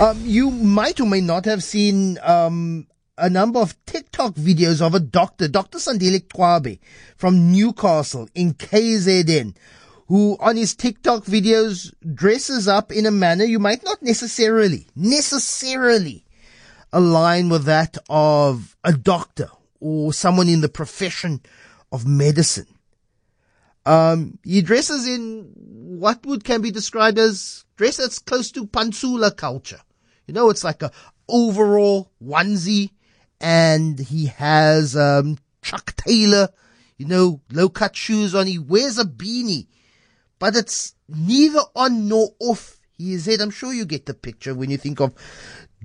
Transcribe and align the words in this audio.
Um, 0.00 0.20
you 0.24 0.50
might 0.50 0.98
or 0.98 1.06
may 1.06 1.20
not 1.20 1.44
have 1.44 1.62
seen 1.62 2.18
um, 2.20 2.88
a 3.16 3.30
number 3.30 3.60
of 3.60 3.76
TikTok 3.86 4.34
videos 4.34 4.82
of 4.84 4.92
a 4.92 4.98
doctor, 4.98 5.46
Dr. 5.46 5.78
Sandile 5.78 6.20
Kwabe 6.26 6.80
from 7.16 7.52
Newcastle 7.52 8.28
in 8.34 8.54
KZN, 8.54 9.54
who 10.08 10.36
on 10.40 10.56
his 10.56 10.74
TikTok 10.74 11.22
videos 11.26 11.94
dresses 12.12 12.66
up 12.66 12.90
in 12.90 13.06
a 13.06 13.12
manner 13.12 13.44
you 13.44 13.60
might 13.60 13.84
not 13.84 14.02
necessarily, 14.02 14.88
necessarily 14.96 16.24
align 16.92 17.48
with 17.48 17.62
that 17.66 17.96
of 18.10 18.76
a 18.82 18.92
doctor 18.92 19.48
or 19.78 20.12
someone 20.12 20.48
in 20.48 20.60
the 20.60 20.68
profession 20.68 21.40
of 21.92 22.04
medicine. 22.04 22.66
Um, 23.86 24.38
he 24.42 24.62
dresses 24.62 25.06
in 25.06 25.52
what 25.56 26.24
would 26.26 26.44
can 26.44 26.62
be 26.62 26.70
described 26.70 27.18
as 27.18 27.64
dress 27.76 27.98
that's 27.98 28.18
close 28.18 28.50
to 28.52 28.66
Pantsula 28.66 29.36
culture. 29.36 29.80
You 30.26 30.34
know, 30.34 30.50
it's 30.50 30.64
like 30.64 30.82
a 30.82 30.90
overall 31.28 32.10
onesie 32.22 32.90
and 33.40 33.98
he 33.98 34.26
has, 34.26 34.96
um, 34.96 35.38
Chuck 35.62 35.94
Taylor, 35.96 36.48
you 36.96 37.06
know, 37.06 37.40
low 37.52 37.68
cut 37.68 37.96
shoes 37.96 38.34
on. 38.34 38.46
He 38.46 38.58
wears 38.58 38.98
a 38.98 39.04
beanie, 39.04 39.66
but 40.38 40.56
it's 40.56 40.94
neither 41.08 41.60
on 41.74 42.08
nor 42.08 42.30
off 42.38 42.73
his 42.98 43.26
head. 43.26 43.40
I'm 43.40 43.50
sure 43.50 43.72
you 43.72 43.84
get 43.84 44.06
the 44.06 44.14
picture 44.14 44.54
when 44.54 44.70
you 44.70 44.76
think 44.76 45.00
of 45.00 45.14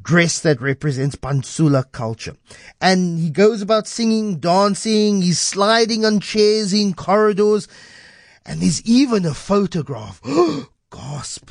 dress 0.01 0.39
that 0.41 0.61
represents 0.61 1.15
Pantsula 1.15 1.91
culture. 1.91 2.35
And 2.79 3.19
he 3.19 3.29
goes 3.29 3.61
about 3.61 3.87
singing, 3.87 4.39
dancing, 4.39 5.21
he's 5.21 5.39
sliding 5.39 6.05
on 6.05 6.19
chairs 6.19 6.73
in 6.73 6.93
corridors, 6.93 7.67
and 8.45 8.61
there's 8.61 8.81
even 8.83 9.25
a 9.25 9.33
photograph. 9.33 10.21
Gasp. 10.91 11.49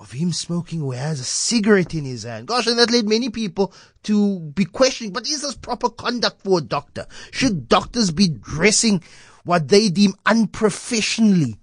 Of 0.00 0.12
him 0.12 0.32
smoking 0.32 0.90
he 0.90 0.98
has 0.98 1.20
a 1.20 1.24
cigarette 1.24 1.94
in 1.94 2.04
his 2.04 2.24
hand. 2.24 2.48
Gosh, 2.48 2.66
and 2.66 2.76
that 2.78 2.90
led 2.90 3.08
many 3.08 3.30
people 3.30 3.72
to 4.02 4.40
be 4.40 4.64
questioning, 4.64 5.12
but 5.12 5.28
is 5.28 5.42
this 5.42 5.54
proper 5.54 5.88
conduct 5.88 6.42
for 6.42 6.58
a 6.58 6.62
doctor? 6.62 7.06
Should 7.30 7.68
doctors 7.68 8.10
be 8.10 8.28
dressing 8.28 9.00
what 9.44 9.68
they 9.68 9.88
deem 9.90 10.14
unprofessionally 10.26 11.60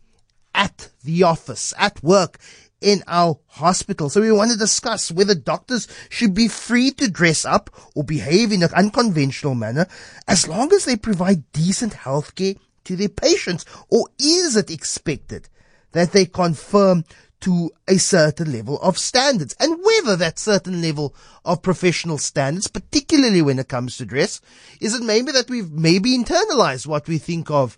at 0.55 0.89
the 1.03 1.23
office, 1.23 1.73
at 1.77 2.02
work, 2.02 2.39
in 2.81 3.03
our 3.08 3.39
hospital. 3.47 4.09
So 4.09 4.22
we 4.22 4.31
want 4.31 4.52
to 4.52 4.58
discuss 4.58 5.11
whether 5.11 5.35
doctors 5.35 5.88
should 6.09 6.33
be 6.33 6.47
free 6.47 6.91
to 6.91 7.09
dress 7.09 7.45
up 7.45 7.69
or 7.95 8.03
behave 8.03 8.52
in 8.52 8.63
an 8.63 8.73
unconventional 8.75 9.55
manner 9.55 9.88
as 10.27 10.47
long 10.47 10.73
as 10.73 10.86
they 10.86 10.95
provide 10.95 11.52
decent 11.52 11.94
health 11.94 12.36
care 12.36 12.55
to 12.86 12.95
their 12.95 13.09
patients, 13.09 13.66
or 13.89 14.08
is 14.19 14.55
it 14.55 14.71
expected 14.71 15.49
that 15.91 16.11
they 16.11 16.25
conform 16.25 17.03
to 17.41 17.71
a 17.88 17.97
certain 17.97 18.52
level 18.52 18.80
of 18.81 18.97
standards 18.97 19.55
and 19.59 19.80
whether 19.83 20.16
that 20.16 20.38
certain 20.38 20.81
level 20.81 21.16
of 21.45 21.61
professional 21.61 22.17
standards, 22.17 22.67
particularly 22.67 23.41
when 23.41 23.59
it 23.59 23.69
comes 23.69 23.97
to 23.97 24.05
dress, 24.05 24.41
is 24.81 24.93
it 24.93 25.03
maybe 25.03 25.31
that 25.31 25.49
we've 25.49 25.71
maybe 25.71 26.17
internalized 26.17 26.86
what 26.86 27.08
we 27.08 27.17
think 27.17 27.49
of 27.49 27.77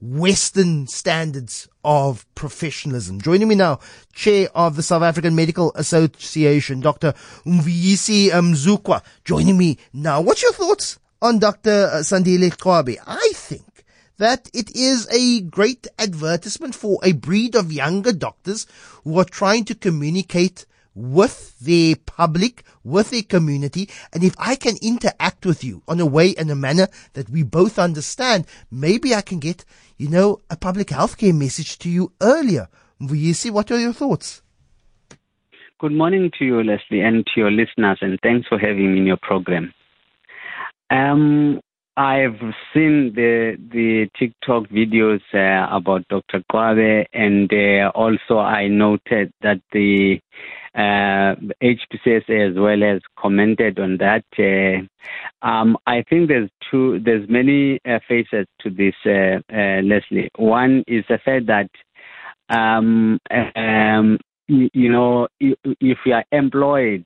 Western 0.00 0.86
standards 0.86 1.68
of 1.84 2.26
professionalism. 2.34 3.20
Joining 3.20 3.48
me 3.48 3.54
now, 3.54 3.80
Chair 4.12 4.48
of 4.54 4.76
the 4.76 4.82
South 4.82 5.02
African 5.02 5.34
Medical 5.34 5.72
Association, 5.74 6.80
Dr. 6.80 7.12
Mvuyisi 7.44 8.32
um, 8.32 8.54
Mzukwa. 8.54 9.02
Joining 9.24 9.58
me 9.58 9.78
now. 9.92 10.20
What's 10.20 10.42
your 10.42 10.52
thoughts 10.52 10.98
on 11.20 11.38
Dr. 11.38 11.90
Uh, 11.92 11.96
Sandile 11.98 12.50
Kwabe? 12.56 12.96
I 13.06 13.32
think 13.34 13.84
that 14.18 14.50
it 14.52 14.74
is 14.76 15.08
a 15.10 15.40
great 15.40 15.86
advertisement 15.98 16.74
for 16.74 16.98
a 17.02 17.12
breed 17.12 17.54
of 17.54 17.72
younger 17.72 18.12
doctors 18.12 18.66
who 19.04 19.18
are 19.18 19.24
trying 19.24 19.64
to 19.64 19.74
communicate 19.74 20.66
with 20.94 21.58
the 21.60 21.96
public, 22.06 22.64
with 22.84 23.10
the 23.10 23.22
community. 23.22 23.88
And 24.12 24.24
if 24.24 24.34
I 24.38 24.56
can 24.56 24.76
interact 24.82 25.46
with 25.46 25.62
you 25.64 25.82
on 25.86 26.00
a 26.00 26.06
way 26.06 26.34
and 26.36 26.50
a 26.50 26.56
manner 26.56 26.88
that 27.14 27.30
we 27.30 27.42
both 27.42 27.78
understand, 27.78 28.46
maybe 28.70 29.14
I 29.14 29.20
can 29.20 29.38
get, 29.38 29.64
you 29.96 30.08
know, 30.08 30.40
a 30.50 30.56
public 30.56 30.88
healthcare 30.88 31.36
message 31.36 31.78
to 31.80 31.90
you 31.90 32.12
earlier. 32.20 32.68
see 33.32 33.50
what 33.50 33.70
are 33.70 33.78
your 33.78 33.92
thoughts? 33.92 34.42
Good 35.78 35.92
morning 35.92 36.30
to 36.38 36.44
you, 36.44 36.62
Lester, 36.62 37.02
and 37.02 37.24
to 37.26 37.40
your 37.40 37.50
listeners, 37.50 37.98
and 38.02 38.18
thanks 38.22 38.46
for 38.48 38.58
having 38.58 38.92
me 38.92 38.98
in 38.98 39.06
your 39.06 39.16
program. 39.16 39.72
Um, 40.90 41.60
I've 41.96 42.38
seen 42.74 43.12
the 43.14 43.56
the 43.72 44.08
TikTok 44.18 44.68
videos 44.68 45.22
uh, 45.32 45.74
about 45.74 46.06
Dr. 46.08 46.42
Kwabe, 46.52 47.06
and 47.14 47.50
uh, 47.52 47.90
also 47.94 48.38
I 48.38 48.68
noted 48.68 49.32
that 49.42 49.60
the 49.72 50.20
uh, 50.74 51.34
HPCSA 51.62 52.50
as 52.50 52.56
well 52.56 52.80
has 52.80 53.00
commented 53.18 53.78
on 53.78 53.98
that. 53.98 54.24
Uh, 54.38 55.46
um, 55.46 55.76
I 55.86 56.02
think 56.08 56.28
there's 56.28 56.50
two, 56.70 57.00
there's 57.04 57.28
many 57.28 57.80
uh, 57.84 57.98
faces 58.08 58.46
to 58.60 58.70
this, 58.70 58.94
uh, 59.04 59.40
uh, 59.52 59.82
Lester. 59.82 60.28
One 60.36 60.84
is 60.86 61.04
the 61.08 61.18
fact 61.24 61.46
that, 61.46 61.70
um, 62.48 63.18
um, 63.56 64.18
you, 64.48 64.68
you, 64.72 64.90
know, 64.90 65.28
if 65.40 65.98
you 66.04 66.12
are 66.12 66.24
employed 66.32 67.04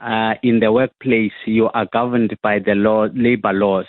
uh, 0.00 0.34
in 0.42 0.60
the 0.60 0.72
workplace, 0.72 1.32
you 1.46 1.68
are 1.74 1.86
governed 1.92 2.36
by 2.42 2.58
the 2.58 2.74
law, 2.74 3.08
labor 3.14 3.52
laws 3.52 3.86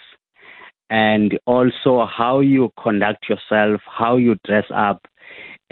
and 0.90 1.38
also 1.46 2.06
how 2.06 2.40
you 2.40 2.72
conduct 2.82 3.28
yourself, 3.28 3.82
how 3.86 4.18
you 4.18 4.36
dress 4.46 4.66
up, 4.74 5.02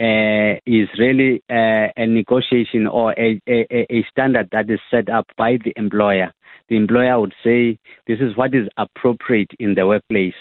uh, 0.00 0.58
is 0.66 0.88
really 0.98 1.40
uh, 1.48 1.86
a 1.96 2.06
negotiation 2.06 2.86
or 2.86 3.12
a, 3.12 3.40
a, 3.48 3.86
a, 3.92 4.04
standard 4.10 4.48
that 4.50 4.68
is 4.68 4.80
set 4.90 5.08
up 5.08 5.24
by 5.36 5.56
the 5.64 5.72
employer. 5.76 6.32
The 6.68 6.76
employer 6.76 7.20
would 7.20 7.34
say 7.44 7.78
this 8.08 8.18
is 8.20 8.36
what 8.36 8.54
is 8.54 8.66
appropriate 8.76 9.50
in 9.60 9.74
the 9.74 9.86
workplace, 9.86 10.34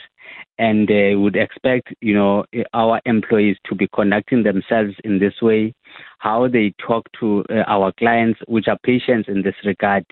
and 0.57 0.89
uh, 0.89 1.19
would 1.19 1.35
expect 1.35 1.93
you 2.01 2.15
know 2.15 2.45
our 2.73 2.99
employees 3.05 3.57
to 3.65 3.75
be 3.75 3.87
conducting 3.93 4.41
themselves 4.41 4.95
in 5.03 5.19
this 5.19 5.35
way, 5.39 5.75
how 6.17 6.47
they 6.47 6.73
talk 6.85 7.03
to 7.19 7.43
uh, 7.51 7.63
our 7.67 7.91
clients, 7.99 8.39
which 8.47 8.67
are 8.67 8.77
patients 8.83 9.27
in 9.27 9.43
this 9.43 9.55
regard. 9.65 10.03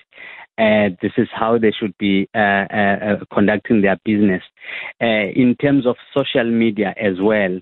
Uh, 0.59 0.89
this 1.01 1.13
is 1.17 1.29
how 1.33 1.57
they 1.57 1.71
should 1.71 1.97
be 1.97 2.27
uh, 2.35 3.15
conducting 3.33 3.81
their 3.81 3.97
business. 4.05 4.43
in 4.99 5.55
terms 5.59 5.87
of 5.87 5.95
social 6.15 6.43
media 6.43 6.93
as 7.01 7.19
well, 7.19 7.59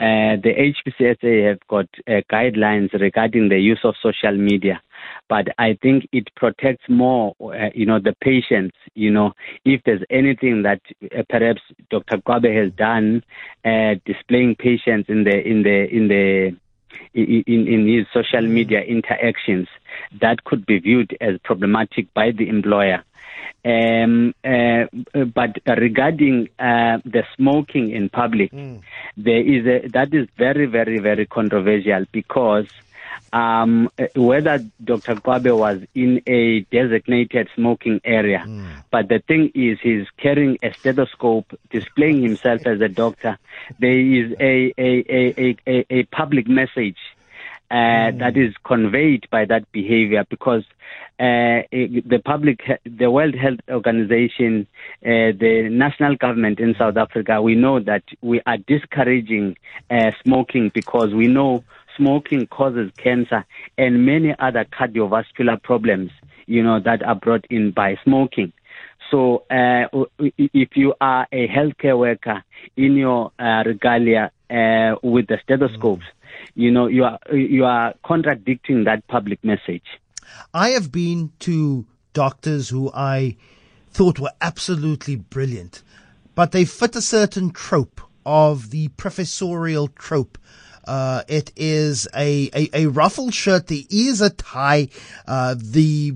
uh, 0.00 0.40
the 0.42 0.72
HPCSA 0.72 1.48
have 1.48 1.58
got 1.68 1.86
uh, 2.08 2.22
guidelines 2.32 2.90
regarding 2.98 3.50
the 3.50 3.58
use 3.58 3.80
of 3.84 3.94
social 4.02 4.34
media, 4.34 4.80
but 5.28 5.48
I 5.58 5.78
think 5.82 6.08
it 6.10 6.34
protects 6.36 6.84
more, 6.88 7.34
uh, 7.38 7.68
you 7.74 7.84
know, 7.84 7.98
the 7.98 8.14
patients. 8.22 8.76
You 8.94 9.10
know, 9.10 9.34
if 9.66 9.82
there's 9.84 10.02
anything 10.08 10.62
that 10.62 10.80
uh, 11.04 11.22
perhaps 11.28 11.60
Dr. 11.90 12.16
Kwabe 12.16 12.50
has 12.64 12.72
done, 12.72 13.22
uh, 13.66 13.96
displaying 14.06 14.56
patients 14.56 15.10
in 15.10 15.24
the 15.24 15.38
in 15.46 15.62
the 15.64 15.86
in 15.94 16.08
the 16.08 16.56
in, 17.14 17.44
in 17.46 17.88
his 17.88 18.06
social 18.12 18.46
media 18.46 18.80
interactions, 18.80 19.68
that 20.20 20.44
could 20.44 20.66
be 20.66 20.78
viewed 20.78 21.16
as 21.20 21.38
problematic 21.42 22.12
by 22.14 22.30
the 22.30 22.48
employer. 22.48 23.04
Um, 23.62 24.34
uh, 24.42 24.86
but 25.34 25.58
regarding 25.66 26.48
uh, 26.58 26.98
the 27.04 27.24
smoking 27.36 27.90
in 27.90 28.08
public, 28.08 28.52
mm. 28.52 28.80
there 29.16 29.40
is 29.40 29.66
a, 29.66 29.88
that 29.88 30.14
is 30.14 30.28
very, 30.38 30.66
very, 30.66 30.98
very 30.98 31.26
controversial 31.26 32.06
because 32.10 32.66
um, 33.32 33.90
whether 34.16 34.58
Dr. 34.82 35.14
Kwabe 35.16 35.56
was 35.56 35.80
in 35.94 36.22
a 36.26 36.60
designated 36.72 37.48
smoking 37.54 38.00
area, 38.04 38.44
mm. 38.46 38.66
but 38.90 39.08
the 39.08 39.20
thing 39.20 39.52
is, 39.54 39.78
he's 39.80 40.06
carrying 40.16 40.58
a 40.62 40.72
stethoscope, 40.74 41.58
displaying 41.70 42.22
himself 42.22 42.66
as 42.66 42.80
a 42.80 42.88
doctor. 42.88 43.38
There 43.78 43.98
is 43.98 44.32
a 44.40 44.72
a, 44.76 45.04
a, 45.08 45.56
a, 45.66 45.86
a 45.90 46.02
public 46.04 46.48
message 46.48 46.98
uh, 47.70 47.74
mm. 47.74 48.18
that 48.18 48.36
is 48.36 48.54
conveyed 48.64 49.28
by 49.30 49.44
that 49.44 49.70
behavior 49.70 50.24
because 50.28 50.64
uh, 51.20 51.62
the 51.70 52.20
public, 52.24 52.60
the 52.84 53.10
World 53.10 53.34
Health 53.34 53.60
Organization, 53.68 54.66
uh, 55.04 55.36
the 55.38 55.68
national 55.70 56.16
government 56.16 56.58
in 56.60 56.74
South 56.78 56.96
Africa, 56.96 57.42
we 57.42 57.54
know 57.54 57.78
that 57.78 58.02
we 58.22 58.40
are 58.46 58.56
discouraging 58.56 59.56
uh, 59.90 60.12
smoking 60.24 60.70
because 60.74 61.12
we 61.12 61.26
know 61.26 61.62
smoking 62.00 62.46
causes 62.46 62.90
cancer 62.96 63.44
and 63.76 64.06
many 64.06 64.34
other 64.38 64.64
cardiovascular 64.64 65.62
problems, 65.62 66.10
you 66.46 66.62
know, 66.62 66.80
that 66.80 67.02
are 67.04 67.14
brought 67.14 67.44
in 67.50 67.70
by 67.70 67.96
smoking. 68.04 68.52
So, 69.10 69.44
uh, 69.50 69.86
if 70.18 70.76
you 70.76 70.94
are 71.00 71.26
a 71.32 71.48
healthcare 71.48 71.98
worker 71.98 72.42
in 72.76 72.96
your 72.96 73.32
uh, 73.38 73.64
regalia 73.66 74.30
uh, 74.48 74.96
with 75.02 75.26
the 75.26 75.38
stethoscopes, 75.44 76.04
mm 76.04 76.16
you 76.54 76.70
know, 76.70 76.86
you 76.86 77.04
are 77.04 77.18
you 77.32 77.64
are 77.64 77.94
contradicting 78.04 78.84
that 78.84 79.06
public 79.08 79.42
message. 79.44 79.84
I 80.54 80.70
have 80.70 80.90
been 80.90 81.32
to 81.40 81.86
doctors 82.12 82.68
who 82.68 82.90
I 82.94 83.36
thought 83.90 84.18
were 84.18 84.32
absolutely 84.40 85.16
brilliant, 85.16 85.82
but 86.34 86.52
they 86.52 86.64
fit 86.64 86.96
a 86.96 87.02
certain 87.02 87.50
trope 87.50 88.00
of 88.24 88.70
the 88.70 88.88
professorial 88.88 89.88
trope 89.88 90.38
Uh, 90.84 91.22
it 91.28 91.52
is 91.56 92.08
a, 92.14 92.50
a, 92.54 92.84
a 92.84 92.86
ruffled 92.86 93.34
shirt. 93.34 93.66
There 93.66 93.82
is 93.90 94.20
a 94.20 94.30
tie. 94.30 94.88
Uh, 95.26 95.54
the 95.58 96.14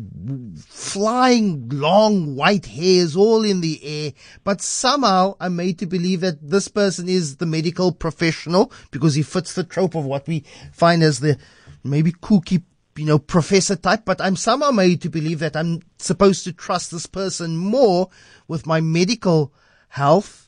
flying 0.66 1.68
long 1.68 2.34
white 2.36 2.66
hairs 2.66 3.16
all 3.16 3.44
in 3.44 3.60
the 3.60 3.80
air. 3.84 4.12
But 4.42 4.60
somehow 4.60 5.36
I'm 5.40 5.56
made 5.56 5.78
to 5.80 5.86
believe 5.86 6.20
that 6.20 6.48
this 6.48 6.68
person 6.68 7.08
is 7.08 7.36
the 7.36 7.46
medical 7.46 7.92
professional 7.92 8.72
because 8.90 9.14
he 9.14 9.22
fits 9.22 9.54
the 9.54 9.64
trope 9.64 9.94
of 9.94 10.04
what 10.04 10.26
we 10.26 10.44
find 10.72 11.02
as 11.02 11.20
the 11.20 11.38
maybe 11.82 12.12
kooky 12.12 12.62
you 12.96 13.04
know, 13.04 13.18
professor 13.18 13.76
type, 13.76 14.04
but 14.04 14.20
I'm 14.20 14.36
somehow 14.36 14.70
made 14.70 15.02
to 15.02 15.10
believe 15.10 15.40
that 15.40 15.56
I'm 15.56 15.80
supposed 15.98 16.44
to 16.44 16.52
trust 16.52 16.90
this 16.90 17.06
person 17.06 17.56
more 17.56 18.08
with 18.46 18.66
my 18.66 18.80
medical 18.80 19.52
health 19.88 20.43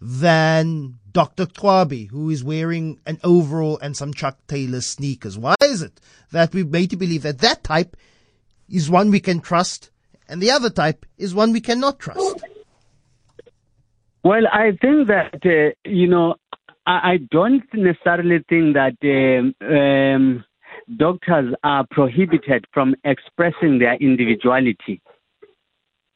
than 0.00 0.98
Dr. 1.12 1.46
Kwabe, 1.46 2.10
who 2.10 2.30
is 2.30 2.44
wearing 2.44 3.00
an 3.06 3.18
overall 3.24 3.78
and 3.78 3.96
some 3.96 4.12
Chuck 4.12 4.38
Taylor 4.46 4.80
sneakers. 4.80 5.38
Why 5.38 5.54
is 5.62 5.82
it 5.82 6.00
that 6.32 6.52
we're 6.52 6.64
made 6.64 6.90
to 6.90 6.96
believe 6.96 7.22
that 7.22 7.38
that 7.38 7.64
type 7.64 7.96
is 8.68 8.90
one 8.90 9.10
we 9.10 9.20
can 9.20 9.40
trust 9.40 9.90
and 10.28 10.42
the 10.42 10.50
other 10.50 10.70
type 10.70 11.06
is 11.18 11.34
one 11.34 11.52
we 11.52 11.60
cannot 11.60 11.98
trust? 11.98 12.42
Well, 14.22 14.46
I 14.52 14.72
think 14.82 15.06
that, 15.08 15.38
uh, 15.44 15.72
you 15.88 16.08
know, 16.08 16.34
I, 16.86 17.12
I, 17.12 17.16
don't 17.30 17.62
necessarily 17.72 18.44
think 18.48 18.74
that 18.74 18.96
um, 19.04 19.54
um, 19.66 20.44
doctors 20.96 21.54
are 21.62 21.86
prohibited 21.90 22.64
from 22.72 22.96
expressing 23.04 23.78
their 23.78 23.94
individuality. 23.94 25.00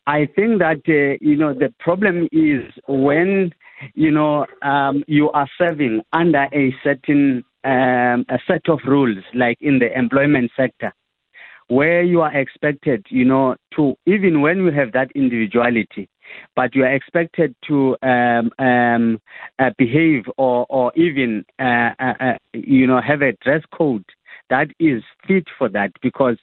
I 0.06 0.26
think 0.26 0.58
that 0.58 0.82
uh, 0.88 1.18
you 1.20 1.36
know 1.36 1.54
the 1.54 1.72
problem 1.78 2.26
is 2.32 2.62
when 2.88 3.52
you 3.94 4.10
know 4.10 4.46
um, 4.62 5.04
you 5.06 5.30
are 5.30 5.48
serving 5.58 6.02
under 6.12 6.46
a 6.52 6.74
certain 6.82 7.44
um, 7.64 8.24
a 8.28 8.38
set 8.46 8.68
of 8.68 8.80
rules, 8.86 9.22
like 9.34 9.58
in 9.60 9.78
the 9.78 9.96
employment 9.96 10.50
sector, 10.56 10.94
where 11.68 12.02
you 12.02 12.22
are 12.22 12.34
expected, 12.34 13.04
you 13.10 13.24
know, 13.24 13.56
to 13.76 13.94
even 14.06 14.40
when 14.40 14.58
you 14.58 14.70
have 14.70 14.92
that 14.92 15.10
individuality, 15.14 16.08
but 16.56 16.74
you 16.74 16.84
are 16.84 16.92
expected 16.94 17.54
to 17.66 17.96
um, 18.02 18.50
um, 18.58 19.20
uh, 19.58 19.70
behave 19.76 20.24
or 20.38 20.66
or 20.68 20.92
even 20.96 21.44
uh, 21.58 21.90
uh, 22.00 22.14
uh 22.20 22.32
you 22.52 22.86
know 22.86 23.00
have 23.00 23.22
a 23.22 23.32
dress 23.42 23.62
code 23.72 24.04
that 24.50 24.68
is 24.78 25.02
fit 25.26 25.46
for 25.56 25.68
that 25.70 25.92
because 26.02 26.36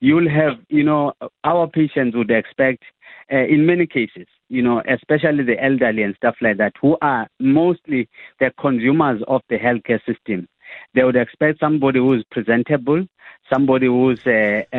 you'll 0.00 0.30
have, 0.30 0.58
you 0.68 0.84
know, 0.84 1.14
our 1.42 1.66
patients 1.66 2.14
would 2.14 2.30
expect, 2.30 2.84
uh, 3.32 3.36
in 3.36 3.66
many 3.66 3.86
cases, 3.86 4.26
you 4.48 4.62
know, 4.62 4.82
especially 4.88 5.44
the 5.44 5.62
elderly 5.62 6.02
and 6.02 6.14
stuff 6.16 6.36
like 6.40 6.58
that, 6.58 6.72
who 6.80 6.96
are 7.02 7.28
mostly 7.40 8.08
the 8.40 8.52
consumers 8.60 9.22
of 9.28 9.42
the 9.48 9.56
healthcare 9.56 10.00
system. 10.04 10.48
They 10.94 11.04
would 11.04 11.16
expect 11.16 11.60
somebody 11.60 11.98
who 11.98 12.14
is 12.14 12.24
presentable, 12.30 13.06
somebody 13.52 13.86
who 13.86 14.10
is 14.10 14.26
uh, 14.26 14.62
uh, 14.72 14.76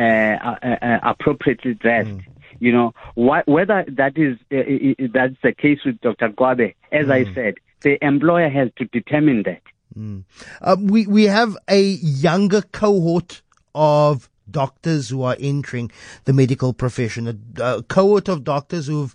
uh, 0.62 0.76
uh 0.82 0.98
appropriately 1.02 1.74
dressed. 1.74 2.08
Mm. 2.08 2.24
You 2.58 2.72
know, 2.72 2.92
wh- 3.14 3.46
whether 3.48 3.84
that 3.88 4.16
is 4.16 4.36
uh, 4.52 5.08
that's 5.12 5.36
the 5.42 5.52
case 5.56 5.78
with 5.84 6.00
Dr. 6.00 6.30
Kwabe, 6.30 6.74
as 6.92 7.06
mm. 7.06 7.12
I 7.12 7.34
said, 7.34 7.54
the 7.82 8.02
employer 8.04 8.48
has 8.48 8.70
to 8.78 8.84
determine 8.86 9.42
that. 9.44 9.62
Mm. 9.96 10.24
Uh, 10.60 10.76
we 10.80 11.06
we 11.06 11.24
have 11.24 11.56
a 11.68 11.80
younger 11.80 12.62
cohort 12.62 13.42
of 13.74 14.28
doctors 14.50 15.08
who 15.08 15.22
are 15.22 15.36
entering 15.38 15.90
the 16.24 16.32
medical 16.32 16.72
profession, 16.72 17.26
a, 17.58 17.62
a 17.62 17.82
cohort 17.82 18.28
of 18.28 18.44
doctors 18.44 18.86
who 18.86 19.10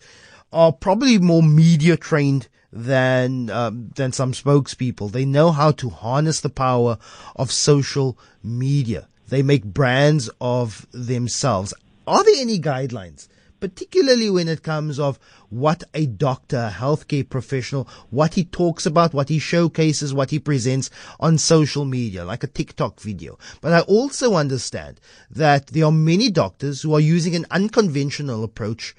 are 0.51 0.71
probably 0.71 1.17
more 1.17 1.43
media 1.43 1.97
trained 1.97 2.47
than 2.73 3.49
um, 3.49 3.91
than 3.95 4.11
some 4.11 4.31
spokespeople. 4.31 5.11
They 5.11 5.25
know 5.25 5.51
how 5.51 5.71
to 5.71 5.89
harness 5.89 6.41
the 6.41 6.49
power 6.49 6.97
of 7.35 7.51
social 7.51 8.17
media. 8.43 9.07
They 9.27 9.41
make 9.41 9.63
brands 9.63 10.29
of 10.39 10.87
themselves. 10.91 11.73
Are 12.07 12.23
there 12.23 12.35
any 12.37 12.59
guidelines 12.59 13.27
particularly 13.61 14.29
when 14.29 14.49
it 14.49 14.63
comes 14.63 14.99
of 14.99 15.17
what 15.49 15.83
a 15.93 16.07
doctor, 16.07 16.57
a 16.57 16.75
healthcare 16.75 17.27
professional, 17.27 17.87
what 18.09 18.33
he 18.33 18.43
talks 18.43 18.85
about, 18.85 19.13
what 19.13 19.29
he 19.29 19.39
showcases, 19.39 20.13
what 20.13 20.31
he 20.31 20.39
presents 20.39 20.89
on 21.19 21.37
social 21.37 21.85
media, 21.85 22.25
like 22.25 22.43
a 22.43 22.47
TikTok 22.47 22.99
video. 22.99 23.37
But 23.61 23.71
I 23.71 23.81
also 23.81 24.33
understand 24.33 24.99
that 25.29 25.67
there 25.67 25.85
are 25.85 25.91
many 25.91 26.29
doctors 26.29 26.81
who 26.81 26.93
are 26.93 26.99
using 26.99 27.35
an 27.35 27.45
unconventional 27.51 28.43
approach 28.43 28.95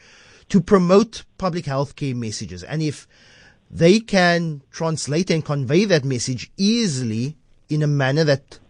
to 0.49 0.61
promote 0.61 1.25
public 1.39 1.65
healthcare 1.65 2.15
messages. 2.15 2.63
And 2.63 2.83
if 2.83 3.09
they 3.69 3.99
can 3.99 4.63
translate 4.71 5.31
and 5.31 5.45
convey 5.45 5.87
that 5.87 6.05
message 6.05 6.53
easily 6.57 7.37
in 7.69 7.83
a 7.83 7.87
manner 7.89 8.23
that 8.25 8.61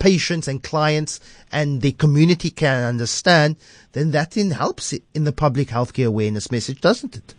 patients 0.00 0.48
and 0.48 0.62
clients 0.62 1.20
and 1.52 1.82
the 1.82 1.92
community 1.92 2.50
can 2.50 2.82
understand, 2.82 3.56
then 3.92 4.10
that 4.10 4.36
in 4.36 4.50
helps 4.50 4.92
in 5.14 5.24
the 5.24 5.32
public 5.32 5.68
healthcare 5.68 6.06
awareness 6.06 6.50
message, 6.50 6.80
doesn't 6.80 7.16
it? 7.16 7.34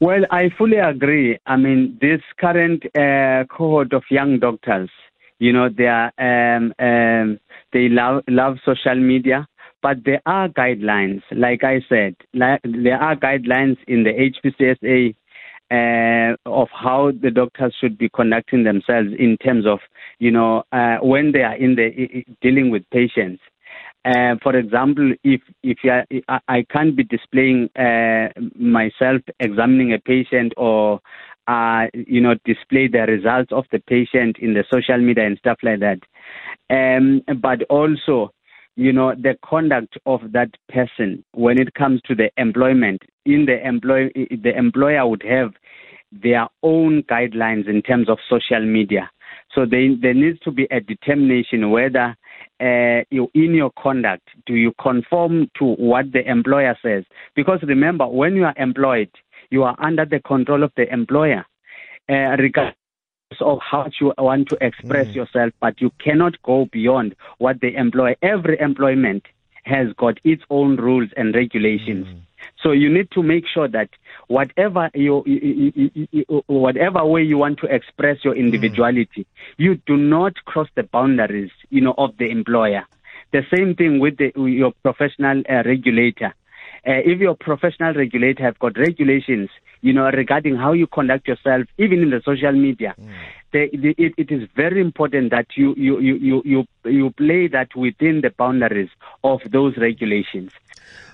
Well, 0.00 0.24
I 0.30 0.50
fully 0.58 0.78
agree. 0.78 1.38
I 1.46 1.56
mean, 1.56 1.98
this 2.00 2.20
current 2.38 2.84
uh, 2.96 3.44
cohort 3.54 3.92
of 3.92 4.02
young 4.10 4.38
doctors, 4.40 4.90
you 5.38 5.52
know, 5.52 5.68
they 5.68 5.86
are 5.86 6.12
um, 6.18 6.74
um, 6.78 7.38
they 7.72 7.88
love 7.88 8.24
love 8.28 8.56
social 8.64 8.96
media, 8.96 9.46
but 9.82 9.98
there 10.04 10.20
are 10.26 10.48
guidelines. 10.48 11.22
Like 11.30 11.62
I 11.62 11.80
said, 11.88 12.16
like, 12.34 12.60
there 12.64 13.00
are 13.00 13.16
guidelines 13.16 13.76
in 13.86 14.04
the 14.04 14.10
HPCSA 14.10 15.14
uh, 15.74 16.36
of 16.46 16.68
how 16.72 17.10
the 17.22 17.30
doctors 17.30 17.74
should 17.80 17.96
be 17.98 18.08
conducting 18.08 18.64
themselves 18.64 19.08
in 19.18 19.36
terms 19.38 19.66
of, 19.66 19.78
you 20.18 20.30
know, 20.30 20.62
uh, 20.72 20.96
when 21.02 21.32
they 21.32 21.42
are 21.42 21.56
in 21.56 21.74
the 21.74 22.24
dealing 22.42 22.70
with 22.70 22.82
patients. 22.90 23.42
Uh, 24.04 24.36
for 24.42 24.54
example, 24.54 25.14
if 25.24 25.40
if 25.62 25.78
are, 25.84 26.04
I 26.48 26.64
can't 26.70 26.94
be 26.94 27.04
displaying 27.04 27.70
uh, 27.74 28.28
myself 28.54 29.22
examining 29.40 29.94
a 29.94 29.98
patient 29.98 30.52
or 30.58 31.00
uh, 31.48 31.86
you 31.94 32.20
know 32.20 32.34
display 32.44 32.86
the 32.86 33.06
results 33.08 33.50
of 33.50 33.64
the 33.72 33.78
patient 33.80 34.36
in 34.40 34.52
the 34.52 34.64
social 34.72 34.98
media 34.98 35.26
and 35.26 35.38
stuff 35.38 35.56
like 35.62 35.80
that, 35.80 36.00
um, 36.70 37.22
but 37.40 37.62
also 37.70 38.30
you 38.76 38.92
know 38.92 39.14
the 39.14 39.36
conduct 39.42 39.96
of 40.04 40.20
that 40.32 40.50
person 40.68 41.24
when 41.32 41.58
it 41.58 41.72
comes 41.72 42.00
to 42.04 42.14
the 42.14 42.30
employment 42.36 43.00
in 43.24 43.46
the 43.46 43.66
employ 43.66 44.08
the 44.14 44.52
employer 44.56 45.06
would 45.06 45.22
have 45.22 45.52
their 46.12 46.46
own 46.62 47.02
guidelines 47.04 47.68
in 47.68 47.82
terms 47.82 48.08
of 48.08 48.18
social 48.28 48.64
media 48.64 49.10
so 49.54 49.64
they, 49.64 49.90
there 50.00 50.14
needs 50.14 50.38
to 50.40 50.50
be 50.50 50.66
a 50.70 50.80
determination 50.80 51.70
whether 51.70 52.16
uh, 52.60 53.02
you, 53.10 53.28
in 53.34 53.54
your 53.54 53.70
conduct 53.78 54.28
do 54.46 54.54
you 54.54 54.72
conform 54.80 55.48
to 55.58 55.64
what 55.74 56.12
the 56.12 56.28
employer 56.28 56.76
says 56.82 57.04
because 57.34 57.58
remember 57.62 58.06
when 58.06 58.36
you 58.36 58.44
are 58.44 58.54
employed 58.56 59.10
you 59.50 59.62
are 59.62 59.76
under 59.80 60.04
the 60.04 60.20
control 60.20 60.62
of 60.62 60.72
the 60.76 60.92
employer 60.92 61.44
uh, 62.08 62.36
regardless 62.38 62.76
of 63.40 63.58
how 63.60 63.88
you 64.00 64.12
want 64.18 64.48
to 64.48 64.58
express 64.60 65.08
mm. 65.08 65.14
yourself, 65.14 65.52
but 65.60 65.80
you 65.80 65.90
cannot 66.02 66.40
go 66.42 66.66
beyond 66.72 67.14
what 67.38 67.60
the 67.60 67.74
employer. 67.74 68.16
Every 68.22 68.58
employment 68.60 69.24
has 69.64 69.92
got 69.96 70.18
its 70.24 70.42
own 70.50 70.76
rules 70.76 71.10
and 71.16 71.34
regulations. 71.34 72.06
Mm. 72.06 72.20
So 72.62 72.72
you 72.72 72.92
need 72.92 73.10
to 73.12 73.22
make 73.22 73.44
sure 73.52 73.68
that 73.68 73.90
whatever 74.28 74.90
you, 74.94 75.22
you, 75.26 75.90
you, 76.10 76.42
whatever 76.46 77.04
way 77.04 77.22
you 77.22 77.38
want 77.38 77.58
to 77.60 77.66
express 77.66 78.18
your 78.24 78.34
individuality, 78.34 79.22
mm. 79.22 79.26
you 79.58 79.76
do 79.86 79.96
not 79.96 80.34
cross 80.44 80.68
the 80.74 80.82
boundaries, 80.82 81.50
you 81.70 81.80
know, 81.80 81.94
of 81.98 82.16
the 82.18 82.30
employer. 82.30 82.84
The 83.32 83.42
same 83.54 83.74
thing 83.74 83.98
with, 83.98 84.16
the, 84.18 84.32
your 84.36 84.72
professional 84.82 85.42
uh, 85.50 85.62
regulator. 85.64 86.34
Uh, 86.86 87.00
if 87.04 87.18
your 87.18 87.34
professional 87.34 87.94
regulator 87.94 88.42
have 88.42 88.58
got 88.58 88.76
regulations 88.78 89.48
you 89.84 89.92
know, 89.92 90.10
regarding 90.10 90.56
how 90.56 90.72
you 90.72 90.86
conduct 90.86 91.28
yourself, 91.28 91.66
even 91.76 92.00
in 92.00 92.08
the 92.08 92.22
social 92.24 92.52
media. 92.52 92.94
Mm. 92.98 93.10
The, 93.52 93.68
the, 93.76 93.94
it, 93.98 94.14
it 94.16 94.32
is 94.32 94.48
very 94.56 94.80
important 94.80 95.30
that 95.30 95.46
you, 95.56 95.74
you, 95.76 96.00
you, 96.00 96.16
you, 96.16 96.42
you, 96.42 96.90
you 96.90 97.10
play 97.10 97.48
that 97.48 97.76
within 97.76 98.22
the 98.22 98.30
boundaries 98.30 98.88
of 99.22 99.40
those 99.52 99.76
regulations. 99.76 100.52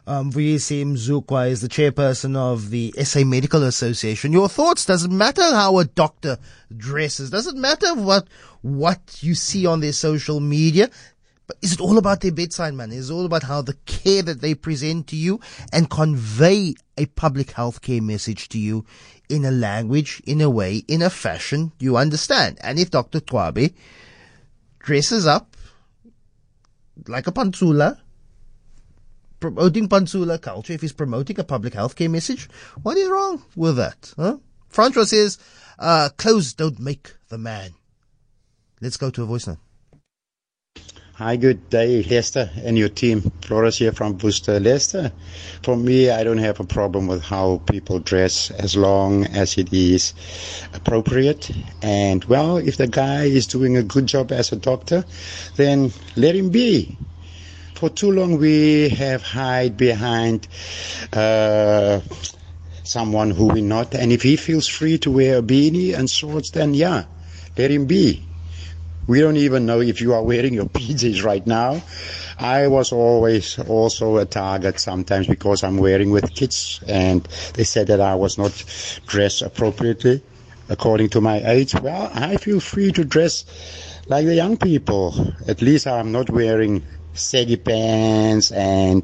Um, 0.06 0.30
Vuyisi 0.30 0.84
Mzukwa 0.84 1.50
is 1.50 1.62
the 1.62 1.68
chairperson 1.68 2.36
of 2.36 2.70
the 2.70 2.94
SA 3.02 3.24
Medical 3.24 3.64
Association. 3.64 4.32
Your 4.32 4.48
thoughts? 4.48 4.86
Does 4.86 5.04
it 5.04 5.10
matter 5.10 5.42
how 5.42 5.78
a 5.78 5.84
doctor 5.84 6.38
dresses? 6.74 7.30
Does 7.30 7.48
it 7.48 7.56
matter 7.56 7.92
what 7.96 8.28
what 8.62 9.18
you 9.20 9.34
see 9.34 9.66
on 9.66 9.80
their 9.80 9.92
social 9.92 10.38
media? 10.38 10.90
But 11.50 11.58
is 11.62 11.72
it 11.72 11.80
all 11.80 11.98
about 11.98 12.20
their 12.20 12.30
bedside 12.30 12.74
manner? 12.74 12.94
Is 12.94 13.10
it 13.10 13.12
all 13.12 13.24
about 13.26 13.42
how 13.42 13.60
the 13.60 13.74
care 13.84 14.22
that 14.22 14.40
they 14.40 14.54
present 14.54 15.08
to 15.08 15.16
you 15.16 15.40
and 15.72 15.90
convey 15.90 16.76
a 16.96 17.06
public 17.06 17.50
health 17.50 17.82
care 17.82 18.00
message 18.00 18.48
to 18.50 18.58
you 18.60 18.84
in 19.28 19.44
a 19.44 19.50
language, 19.50 20.22
in 20.24 20.40
a 20.40 20.48
way, 20.48 20.84
in 20.86 21.02
a 21.02 21.10
fashion 21.10 21.72
you 21.80 21.96
understand? 21.96 22.58
And 22.62 22.78
if 22.78 22.92
Dr. 22.92 23.18
Twabe 23.18 23.74
dresses 24.78 25.26
up 25.26 25.56
like 27.08 27.26
a 27.26 27.32
pantsula, 27.32 27.98
promoting 29.40 29.88
pantsula 29.88 30.40
culture, 30.40 30.74
if 30.74 30.82
he's 30.82 30.92
promoting 30.92 31.40
a 31.40 31.42
public 31.42 31.74
health 31.74 31.96
care 31.96 32.08
message, 32.08 32.48
what 32.84 32.96
is 32.96 33.08
wrong 33.08 33.42
with 33.56 33.74
that? 33.74 34.14
Huh? 34.16 34.36
Francois 34.68 35.02
says, 35.02 35.36
uh, 35.80 36.10
clothes 36.16 36.54
don't 36.54 36.78
make 36.78 37.12
the 37.28 37.38
man. 37.38 37.70
Let's 38.80 38.96
go 38.96 39.10
to 39.10 39.24
a 39.24 39.26
voice 39.26 39.48
now. 39.48 39.58
Hi, 41.20 41.36
good 41.36 41.68
day, 41.68 42.02
Lester 42.04 42.48
and 42.64 42.78
your 42.78 42.88
team. 42.88 43.30
Flores 43.42 43.76
here 43.76 43.92
from 43.92 44.16
Worcester. 44.16 44.58
Lester, 44.58 45.12
for 45.62 45.76
me, 45.76 46.08
I 46.08 46.24
don't 46.24 46.38
have 46.38 46.60
a 46.60 46.64
problem 46.64 47.08
with 47.08 47.22
how 47.22 47.60
people 47.66 47.98
dress 47.98 48.50
as 48.52 48.74
long 48.74 49.26
as 49.26 49.58
it 49.58 49.70
is 49.70 50.14
appropriate. 50.72 51.50
And, 51.82 52.24
well, 52.24 52.56
if 52.56 52.78
the 52.78 52.86
guy 52.86 53.24
is 53.24 53.46
doing 53.46 53.76
a 53.76 53.82
good 53.82 54.06
job 54.06 54.32
as 54.32 54.50
a 54.50 54.56
doctor, 54.56 55.04
then 55.56 55.92
let 56.16 56.34
him 56.34 56.48
be. 56.48 56.96
For 57.74 57.90
too 57.90 58.12
long, 58.12 58.38
we 58.38 58.88
have 58.88 59.22
hide 59.22 59.76
behind 59.76 60.48
uh, 61.12 62.00
someone 62.82 63.30
who 63.30 63.48
we 63.48 63.60
not. 63.60 63.94
And 63.94 64.10
if 64.10 64.22
he 64.22 64.36
feels 64.36 64.66
free 64.66 64.96
to 64.96 65.10
wear 65.10 65.40
a 65.40 65.42
beanie 65.42 65.94
and 65.94 66.08
shorts, 66.08 66.52
then 66.52 66.72
yeah, 66.72 67.04
let 67.58 67.70
him 67.70 67.84
be. 67.84 68.29
We 69.10 69.18
don't 69.18 69.38
even 69.38 69.66
know 69.66 69.80
if 69.80 70.00
you 70.00 70.14
are 70.14 70.22
wearing 70.22 70.54
your 70.54 70.66
PJs 70.78 71.24
right 71.24 71.44
now. 71.44 71.82
I 72.38 72.68
was 72.68 72.92
always 72.92 73.58
also 73.58 74.18
a 74.18 74.24
target 74.24 74.78
sometimes 74.78 75.26
because 75.26 75.64
I'm 75.64 75.78
wearing 75.78 76.12
with 76.12 76.32
kids 76.32 76.78
and 76.86 77.24
they 77.54 77.64
said 77.64 77.88
that 77.88 78.00
I 78.00 78.14
was 78.14 78.38
not 78.38 78.52
dressed 79.08 79.42
appropriately 79.42 80.22
according 80.68 81.08
to 81.08 81.20
my 81.20 81.42
age. 81.44 81.74
Well, 81.74 82.08
I 82.14 82.36
feel 82.36 82.60
free 82.60 82.92
to 82.92 83.04
dress 83.04 83.46
like 84.06 84.26
the 84.26 84.36
young 84.36 84.56
people. 84.56 85.34
At 85.48 85.60
least 85.60 85.88
I'm 85.88 86.12
not 86.12 86.30
wearing 86.30 86.84
saggy 87.12 87.56
pants 87.56 88.52
and 88.52 89.02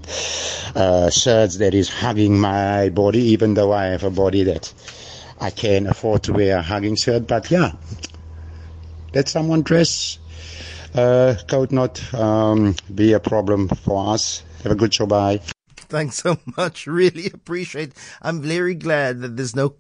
uh, 0.77 1.11
shirts 1.11 1.57
that 1.57 1.75
is 1.75 1.89
hugging 1.89 2.39
my 2.39 2.91
body, 2.91 3.23
even 3.35 3.55
though 3.55 3.73
I 3.73 3.87
have 3.87 4.05
a 4.05 4.11
body 4.11 4.45
that 4.45 4.73
I 5.41 5.51
can 5.51 5.89
afford 5.89 6.23
to 6.23 6.33
wear 6.33 6.59
a 6.59 6.63
hugging 6.63 6.95
shirt. 6.95 7.27
But 7.27 7.51
yeah, 7.51 7.73
let 9.15 9.29
someone 9.29 9.63
dress 9.63 10.19
uh, 10.95 11.35
could 11.49 11.73
not 11.73 12.03
um, 12.15 12.75
be 12.95 13.13
a 13.13 13.21
problem 13.21 13.69
for 13.69 14.13
us. 14.15 14.43
Have 14.63 14.73
a 14.73 14.77
good 14.77 14.95
show. 14.95 15.07
Bye. 15.07 15.41
Thanks 15.77 16.17
so 16.17 16.39
much. 16.57 16.87
Really 16.87 17.27
appreciate. 17.27 17.93
I'm 18.23 18.43
very 18.43 18.75
glad 18.75 19.21
that 19.21 19.37
there's 19.37 19.55
no 19.57 19.75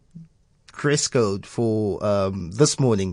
dress 0.73 1.09
code 1.09 1.47
for 1.47 2.04
um, 2.04 2.50
this 2.52 2.78
morning 2.78 3.04